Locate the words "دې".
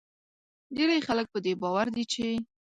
1.45-1.53